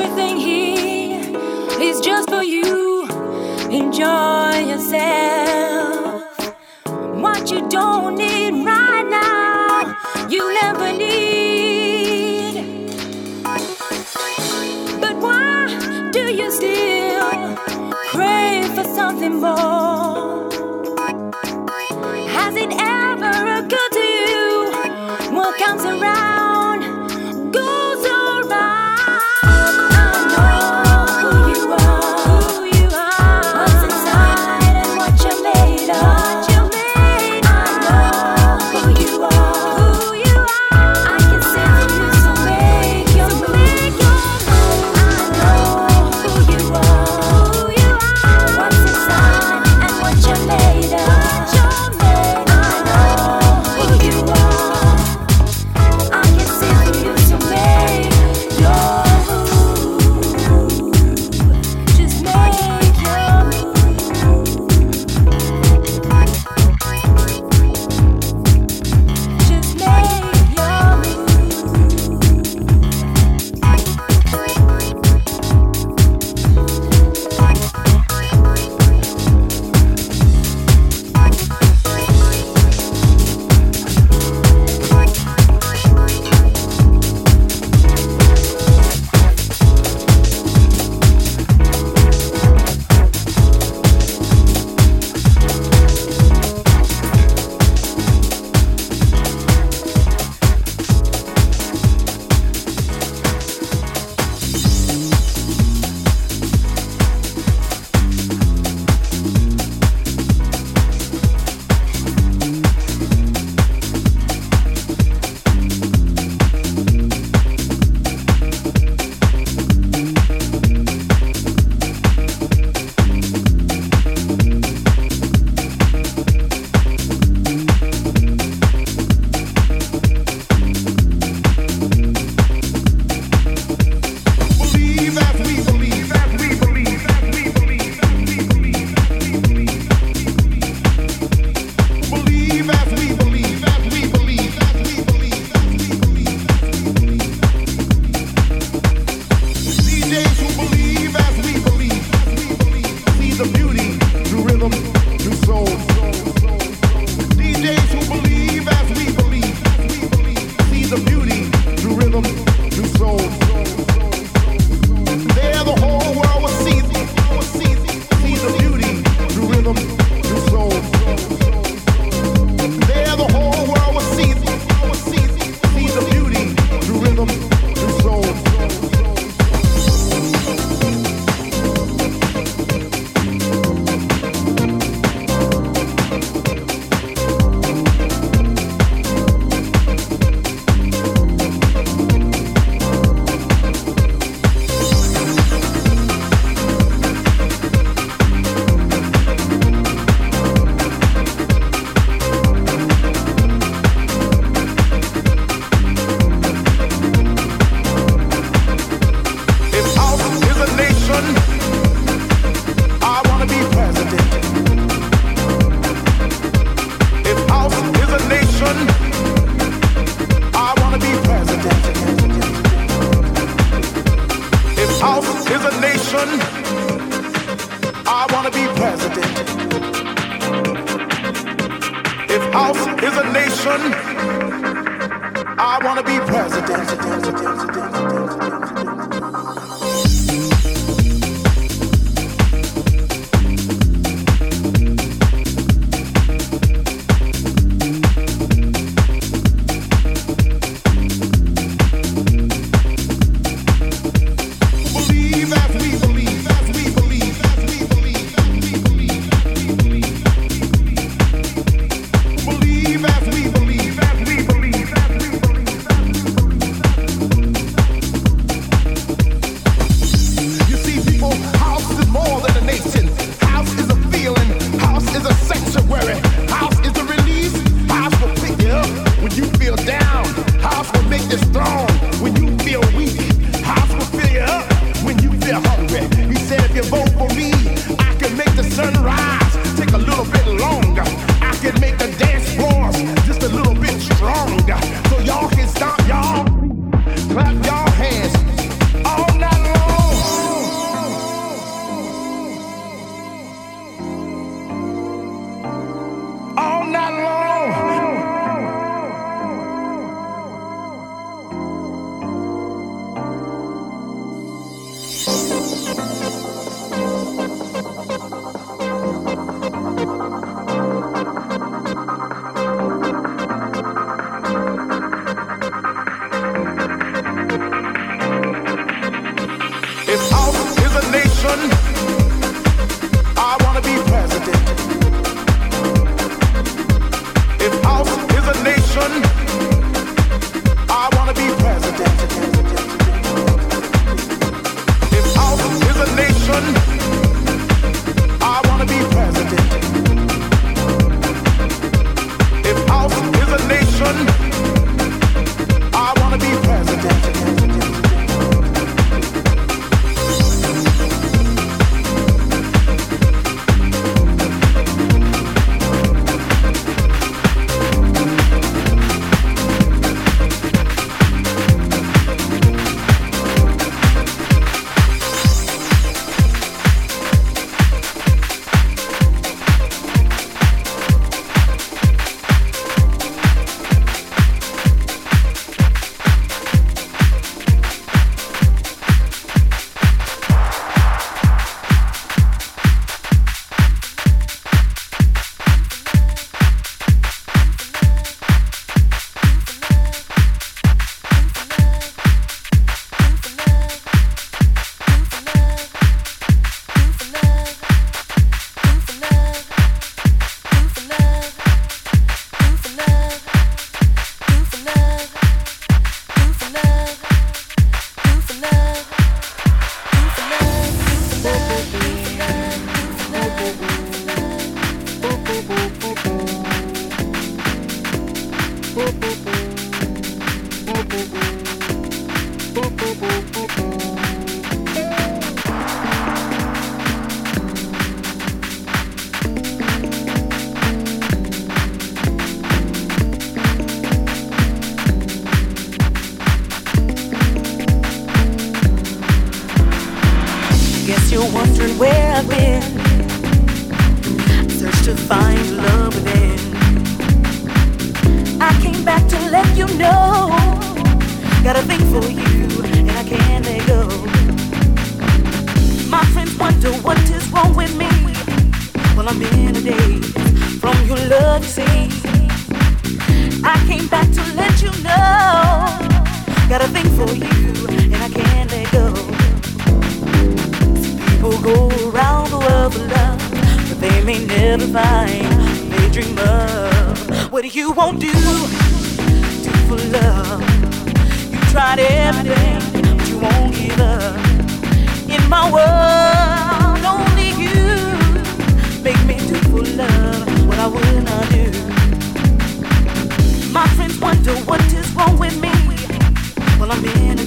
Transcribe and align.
everything 0.00 0.36
here 0.38 1.20
is 1.82 2.00
just 2.00 2.30
for 2.30 2.42
you. 2.42 3.06
Enjoy 3.70 4.58
yourself. 4.66 5.39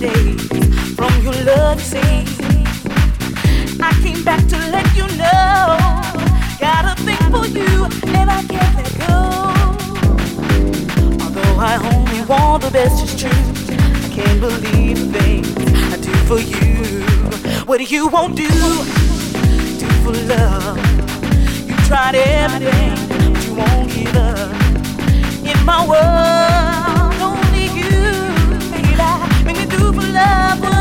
days 0.04 0.48
from 0.98 1.14
your 1.24 1.38
love 1.46 1.82
scene. 1.82 2.28
I 3.80 3.92
came 4.04 4.22
back 4.26 4.42
to 4.52 4.58
let 4.76 4.88
you 5.00 5.08
know. 5.22 5.78
Got 6.60 6.84
a 6.92 6.96
thing 7.08 7.26
for 7.34 7.46
you, 7.48 7.86
and 8.20 8.28
I 8.30 8.42
can't 8.54 8.74
let 8.80 8.92
go. 9.08 9.16
Although 11.24 11.56
I 11.72 11.74
only 11.94 12.22
want 12.26 12.64
the 12.64 12.72
best, 12.72 13.02
it's 13.04 13.16
true. 13.22 13.44
I 14.06 14.10
can't 14.18 14.40
believe 14.42 14.98
the 15.00 15.20
things 15.20 15.48
I 15.94 15.98
do 16.08 16.14
for 16.30 16.40
you. 16.40 16.76
What 17.66 17.80
you 17.90 18.10
won't 18.10 18.36
do, 18.36 18.50
do 19.82 19.90
for 20.04 20.16
love. 20.34 20.78
You 21.68 21.76
tried 21.88 22.16
everything, 22.16 22.98
but 23.08 23.46
you 23.46 23.54
won't 23.56 23.90
give 23.96 24.16
up. 24.18 24.52
In 25.52 25.66
my 25.66 25.80
world. 25.88 26.83
amor. 30.24 30.73